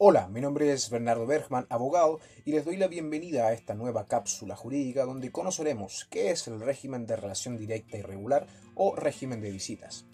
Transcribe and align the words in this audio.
Hola, 0.00 0.28
mi 0.28 0.40
nombre 0.40 0.70
es 0.72 0.90
Bernardo 0.90 1.26
Bergman, 1.26 1.66
abogado, 1.70 2.20
y 2.44 2.52
les 2.52 2.64
doy 2.64 2.76
la 2.76 2.86
bienvenida 2.86 3.48
a 3.48 3.52
esta 3.52 3.74
nueva 3.74 4.06
cápsula 4.06 4.54
jurídica 4.54 5.04
donde 5.04 5.32
conoceremos 5.32 6.06
qué 6.08 6.30
es 6.30 6.46
el 6.46 6.60
régimen 6.60 7.04
de 7.04 7.16
relación 7.16 7.56
directa 7.56 7.98
y 7.98 8.02
regular 8.02 8.46
o 8.76 8.94
régimen 8.94 9.40
de 9.40 9.50
visitas. 9.50 10.06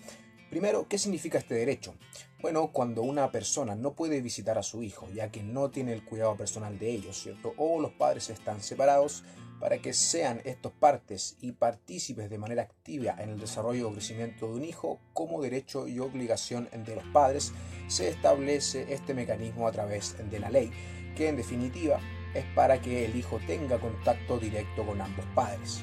Primero, 0.55 0.87
¿qué 0.87 0.99
significa 0.99 1.39
este 1.39 1.57
derecho? 1.57 1.97
Bueno, 2.41 2.71
cuando 2.71 3.03
una 3.03 3.33
persona 3.33 3.75
no 3.75 3.95
puede 3.95 4.21
visitar 4.21 4.57
a 4.57 4.63
su 4.63 4.85
hijo, 4.85 5.09
ya 5.13 5.29
que 5.33 5.43
no 5.43 5.69
tiene 5.69 5.93
el 5.93 6.05
cuidado 6.05 6.37
personal 6.37 6.79
de 6.79 6.93
ellos, 6.93 7.21
¿cierto? 7.21 7.55
O 7.57 7.81
los 7.81 7.91
padres 7.91 8.31
están 8.31 8.63
separados, 8.63 9.25
para 9.59 9.79
que 9.79 9.93
sean 9.93 10.41
estos 10.45 10.71
partes 10.71 11.37
y 11.41 11.51
partícipes 11.51 12.31
de 12.31 12.39
manera 12.39 12.63
activa 12.63 13.17
en 13.19 13.31
el 13.31 13.41
desarrollo 13.41 13.89
o 13.89 13.93
crecimiento 13.93 14.47
de 14.47 14.53
un 14.53 14.65
hijo 14.65 15.01
como 15.13 15.43
derecho 15.43 15.89
y 15.89 15.99
obligación 15.99 16.69
de 16.73 16.95
los 16.95 17.05
padres, 17.07 17.53
se 17.89 18.09
establece 18.09 18.95
este 18.95 19.13
mecanismo 19.13 19.67
a 19.67 19.73
través 19.73 20.15
de 20.31 20.39
la 20.39 20.51
ley, 20.51 20.71
que 21.17 21.31
en 21.31 21.35
definitiva 21.35 21.99
es 22.33 22.45
para 22.55 22.81
que 22.81 23.07
el 23.07 23.17
hijo 23.17 23.41
tenga 23.45 23.81
contacto 23.81 24.39
directo 24.39 24.87
con 24.87 25.01
ambos 25.01 25.27
padres. 25.35 25.83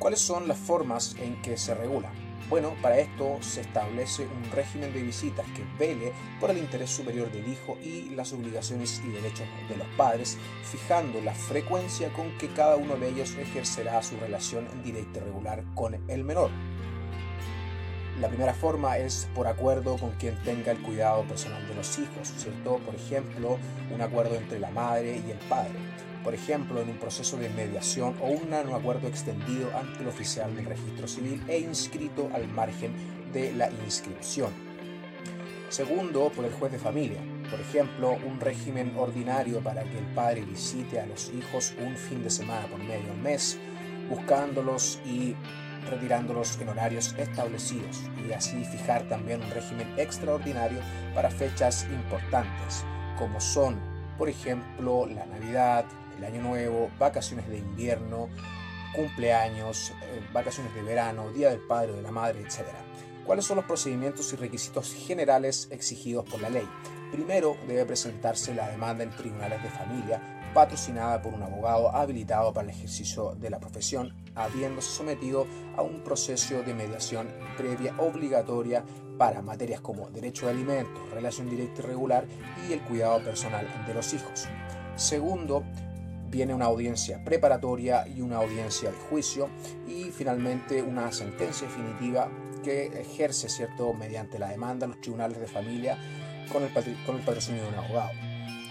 ¿Cuáles 0.00 0.18
son 0.18 0.48
las 0.48 0.58
formas 0.58 1.14
en 1.20 1.40
que 1.42 1.56
se 1.56 1.76
regula? 1.76 2.12
Bueno, 2.48 2.74
para 2.80 2.98
esto 2.98 3.36
se 3.40 3.60
establece 3.60 4.26
un 4.26 4.50
régimen 4.52 4.92
de 4.94 5.02
visitas 5.02 5.44
que 5.54 5.64
vele 5.78 6.12
por 6.40 6.50
el 6.50 6.56
interés 6.58 6.88
superior 6.88 7.30
del 7.30 7.46
hijo 7.46 7.76
y 7.82 8.08
las 8.10 8.32
obligaciones 8.32 9.02
y 9.04 9.10
derechos 9.10 9.46
de 9.68 9.76
los 9.76 9.86
padres, 9.98 10.38
fijando 10.64 11.20
la 11.20 11.34
frecuencia 11.34 12.10
con 12.14 12.30
que 12.38 12.48
cada 12.48 12.76
uno 12.76 12.96
de 12.96 13.10
ellos 13.10 13.36
ejercerá 13.36 14.02
su 14.02 14.16
relación 14.16 14.66
directa 14.82 15.18
y 15.18 15.22
regular 15.24 15.62
con 15.74 15.94
el 16.08 16.24
menor. 16.24 16.50
La 18.20 18.28
primera 18.28 18.52
forma 18.52 18.98
es 18.98 19.28
por 19.34 19.46
acuerdo 19.46 19.96
con 19.96 20.10
quien 20.12 20.34
tenga 20.42 20.72
el 20.72 20.78
cuidado 20.78 21.22
personal 21.22 21.66
de 21.68 21.74
los 21.74 21.98
hijos, 21.98 22.32
¿cierto? 22.36 22.78
Por 22.78 22.94
ejemplo, 22.94 23.58
un 23.94 24.00
acuerdo 24.00 24.34
entre 24.34 24.58
la 24.58 24.70
madre 24.70 25.22
y 25.26 25.30
el 25.30 25.38
padre 25.48 25.78
por 26.28 26.34
ejemplo, 26.34 26.82
en 26.82 26.90
un 26.90 26.98
proceso 26.98 27.38
de 27.38 27.48
mediación 27.48 28.14
o 28.20 28.26
un 28.28 28.52
acuerdo 28.52 29.08
extendido 29.08 29.70
ante 29.74 30.02
el 30.02 30.08
oficial 30.08 30.54
del 30.54 30.66
registro 30.66 31.08
civil 31.08 31.42
e 31.48 31.58
inscrito 31.58 32.28
al 32.34 32.48
margen 32.48 32.92
de 33.32 33.52
la 33.54 33.70
inscripción. 33.84 34.50
Segundo, 35.70 36.30
por 36.30 36.44
el 36.44 36.52
juez 36.52 36.72
de 36.72 36.78
familia. 36.78 37.20
Por 37.50 37.60
ejemplo, 37.60 38.18
un 38.26 38.40
régimen 38.40 38.92
ordinario 38.98 39.60
para 39.60 39.84
que 39.84 39.98
el 39.98 40.04
padre 40.06 40.42
visite 40.42 41.00
a 41.00 41.06
los 41.06 41.30
hijos 41.30 41.74
un 41.78 41.96
fin 41.96 42.22
de 42.22 42.28
semana 42.28 42.66
por 42.66 42.78
medio 42.78 43.14
mes, 43.22 43.58
buscándolos 44.10 45.00
y 45.06 45.34
retirándolos 45.90 46.58
en 46.60 46.68
horarios 46.68 47.14
establecidos 47.18 48.02
y 48.26 48.32
así 48.32 48.64
fijar 48.64 49.08
también 49.08 49.42
un 49.42 49.50
régimen 49.50 49.92
extraordinario 49.96 50.80
para 51.14 51.30
fechas 51.30 51.86
importantes, 51.90 52.84
como 53.18 53.40
son, 53.40 53.78
por 54.16 54.28
ejemplo, 54.28 55.06
la 55.06 55.26
Navidad, 55.26 55.84
el 56.18 56.24
Año 56.24 56.42
Nuevo, 56.42 56.90
vacaciones 56.98 57.48
de 57.48 57.58
invierno, 57.58 58.28
cumpleaños, 58.94 59.92
eh, 60.02 60.20
vacaciones 60.32 60.74
de 60.74 60.82
verano, 60.82 61.30
Día 61.30 61.50
del 61.50 61.60
Padre 61.60 61.92
o 61.92 61.96
de 61.96 62.02
la 62.02 62.10
Madre, 62.10 62.40
etc. 62.40 62.66
¿Cuáles 63.24 63.44
son 63.44 63.56
los 63.56 63.66
procedimientos 63.66 64.32
y 64.32 64.36
requisitos 64.36 64.94
generales 64.94 65.68
exigidos 65.70 66.24
por 66.24 66.40
la 66.40 66.48
ley? 66.48 66.68
Primero 67.12 67.56
debe 67.66 67.84
presentarse 67.84 68.54
la 68.54 68.68
demanda 68.68 69.04
en 69.04 69.10
tribunales 69.10 69.62
de 69.62 69.68
familia 69.68 70.20
patrocinada 70.54 71.20
por 71.20 71.34
un 71.34 71.42
abogado 71.42 71.94
habilitado 71.94 72.52
para 72.52 72.70
el 72.70 72.76
ejercicio 72.76 73.34
de 73.34 73.50
la 73.50 73.60
profesión, 73.60 74.14
habiéndose 74.44 74.90
sometido 74.90 75.46
a 75.76 75.82
un 75.82 76.02
proceso 76.02 76.62
de 76.62 76.74
mediación 76.74 77.28
previa 77.56 77.94
obligatoria 77.98 78.84
para 79.18 79.42
materias 79.42 79.80
como 79.80 80.08
derecho 80.10 80.46
de 80.46 80.52
alimentos, 80.52 81.10
relación 81.10 81.50
directa 81.50 81.82
y 81.82 81.86
regular 81.86 82.26
y 82.68 82.72
el 82.72 82.80
cuidado 82.82 83.22
personal 83.22 83.66
de 83.86 83.94
los 83.94 84.14
hijos. 84.14 84.48
Segundo, 84.96 85.64
viene 86.30 86.54
una 86.54 86.66
audiencia 86.66 87.22
preparatoria 87.24 88.06
y 88.06 88.20
una 88.20 88.36
audiencia 88.36 88.90
de 88.90 88.96
juicio 88.96 89.48
y 89.86 90.04
finalmente 90.10 90.82
una 90.82 91.10
sentencia 91.12 91.66
definitiva 91.66 92.30
que 92.62 92.86
ejerce, 92.86 93.48
¿cierto?, 93.48 93.92
mediante 93.94 94.38
la 94.38 94.50
demanda 94.50 94.86
los 94.86 95.00
tribunales 95.00 95.40
de 95.40 95.46
familia 95.46 95.98
con 96.52 96.62
el, 96.62 96.72
con 97.06 97.16
el 97.16 97.22
patrocinio 97.22 97.62
de 97.62 97.68
un 97.68 97.74
abogado. 97.76 98.10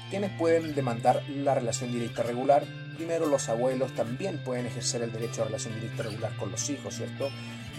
¿Quiénes 0.09 0.31
pueden 0.37 0.73
demandar 0.73 1.21
la 1.29 1.55
relación 1.55 1.91
directa 1.91 2.23
regular? 2.23 2.65
Primero, 2.97 3.27
los 3.27 3.47
abuelos 3.47 3.93
también 3.93 4.39
pueden 4.39 4.65
ejercer 4.65 5.03
el 5.03 5.11
derecho 5.11 5.43
a 5.43 5.45
relación 5.45 5.75
directa 5.75 6.01
regular 6.01 6.35
con 6.35 6.51
los 6.51 6.67
hijos, 6.69 6.95
¿cierto? 6.95 7.29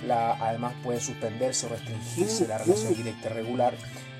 Además, 0.08 0.74
puede 0.84 1.00
suspenderse 1.00 1.66
o 1.66 1.70
restringirse 1.70 2.46
la 2.46 2.58
relación 2.58 2.94
directa 2.94 3.28
regular 3.28 3.74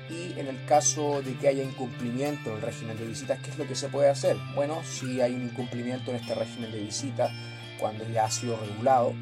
y 0.09 0.37
en 0.37 0.47
el 0.47 0.65
caso 0.65 1.21
de 1.21 1.35
que 1.37 1.47
haya 1.47 1.63
incumplimiento 1.63 2.49
en 2.49 2.57
el 2.57 2.61
régimen 2.61 2.97
de 2.97 3.05
visitas, 3.05 3.39
¿qué 3.39 3.51
es 3.51 3.57
lo 3.57 3.65
que 3.65 3.75
se 3.75 3.87
puede 3.87 4.09
hacer? 4.09 4.35
Bueno, 4.55 4.81
si 4.83 5.21
hay 5.21 5.33
un 5.35 5.43
incumplimiento 5.43 6.11
en 6.11 6.17
este 6.17 6.35
régimen 6.35 6.71
de 6.71 6.79
visitas, 6.79 7.31
cuando 7.79 8.07
ya 8.09 8.25
ha 8.25 8.31
sido 8.31 8.57
regulado 8.57 9.13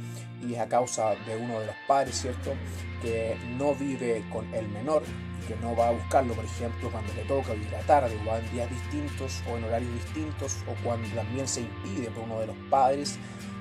y 0.46 0.54
es 0.54 0.60
a 0.60 0.68
causa 0.68 1.16
de 1.26 1.36
uno 1.36 1.60
de 1.60 1.68
los 1.68 1.76
padres, 1.88 2.16
¿cierto? 2.22 2.54
Que 3.02 3.38
no 3.58 3.74
vive 3.76 4.24
con 4.32 4.54
el 4.54 4.68
menor 4.70 5.04
y 5.44 5.48
que 5.48 5.56
no 5.62 5.76
va 5.76 5.90
a 5.90 5.92
buscarlo, 5.92 6.34
por 6.34 6.46
ejemplo, 6.46 6.90
cuando 6.92 7.14
le 7.14 7.24
toca 7.24 7.52
o 7.52 7.56
llega 7.56 7.80
tarde 7.82 8.16
o 8.16 8.36
en 8.38 8.52
días 8.52 8.70
distintos 8.70 9.42
o 9.50 9.58
en 9.58 9.64
horarios 9.64 9.94
distintos 9.94 10.58
o 10.68 10.84
cuando 10.84 11.08
también 11.16 11.48
se 11.48 11.62
impide 11.62 12.10
por 12.12 12.24
uno 12.24 12.40
de 12.40 12.48
los 12.48 12.58
padres 12.70 13.18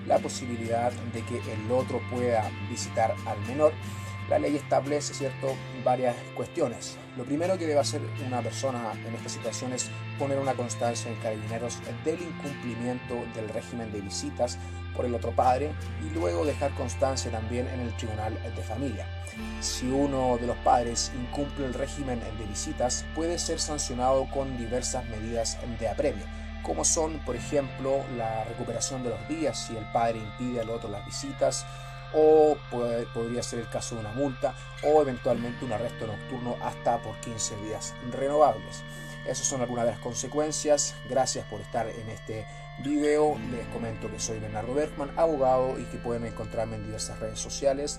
la 0.07 0.19
posibilidad 0.19 0.93
de 0.93 1.23
que 1.23 1.39
el 1.39 1.71
otro 1.71 2.01
pueda 2.11 2.49
visitar 2.71 3.15
al 3.27 3.41
menor 3.47 3.73
la 4.29 4.39
ley 4.39 4.57
establece 4.57 5.15
¿cierto? 5.15 5.55
varias 5.85 6.17
cuestiones. 6.35 6.97
Lo 7.17 7.25
primero 7.25 7.57
que 7.59 7.67
debe 7.67 7.81
hacer 7.81 8.01
una 8.27 8.43
persona 8.43 8.93
en 9.07 9.15
esta 9.15 9.29
situación 9.29 9.73
es 9.73 9.91
poner 10.19 10.39
una 10.39 10.55
constancia 10.55 11.11
en 11.11 11.17
carabineros 11.19 11.79
del 12.05 12.21
incumplimiento 12.21 13.15
del 13.35 13.49
régimen 13.49 13.93
de 13.93 14.01
visitas 14.01 14.59
por 14.95 15.05
el 15.05 15.15
otro 15.15 15.31
padre 15.33 15.73
y 16.05 16.15
luego 16.15 16.45
dejar 16.45 16.73
constancia 16.75 17.31
también 17.31 17.69
en 17.69 17.81
el 17.81 17.97
tribunal 17.97 18.35
de 18.35 18.63
familia. 18.63 19.07
Si 19.61 19.87
uno 19.89 20.39
de 20.39 20.47
los 20.47 20.57
padres 20.59 21.13
incumple 21.15 21.67
el 21.67 21.75
régimen 21.75 22.21
de 22.21 22.47
visitas, 22.47 23.05
puede 23.15 23.39
ser 23.39 23.61
sancionado 23.61 24.27
con 24.31 24.57
diversas 24.57 25.05
medidas 25.07 25.59
de 25.79 25.89
apremio 25.89 26.25
como 26.67 26.85
son, 26.85 27.21
por 27.21 27.37
ejemplo, 27.37 28.05
la 28.17 28.43
recuperación 28.43 29.05
de 29.05 29.11
los 29.11 29.29
días 29.29 29.57
si 29.57 29.77
el 29.77 29.85
padre 29.93 30.19
impide 30.19 30.61
al 30.61 30.71
otro 30.71 30.91
las 30.91 31.07
visitas, 31.07 31.65
o 32.12 32.56
podría 33.15 33.43
ser 33.43 33.61
el 33.61 33.69
caso 33.69 33.94
de 33.94 34.03
una 34.03 34.12
multa 34.12 34.55
o 34.83 35.03
eventualmente 35.03 35.65
un 35.65 35.72
arresto 35.72 36.06
nocturno 36.06 36.56
hasta 36.62 36.99
por 36.99 37.17
15 37.21 37.56
días 37.65 37.94
renovables. 38.12 38.83
Esas 39.27 39.47
son 39.47 39.61
algunas 39.61 39.84
de 39.84 39.91
las 39.93 40.00
consecuencias. 40.00 40.95
Gracias 41.09 41.47
por 41.47 41.61
estar 41.61 41.89
en 41.89 42.09
este 42.09 42.47
video. 42.84 43.37
Les 43.50 43.66
comento 43.69 44.11
que 44.11 44.21
soy 44.21 44.39
Bernardo 44.39 44.75
Bergman, 44.75 45.11
abogado 45.16 45.78
y 45.78 45.84
que 45.84 45.99
pueden 45.99 46.25
encontrarme 46.27 46.77
en 46.77 46.84
diversas 46.84 47.19
redes 47.19 47.41
sociales 47.41 47.99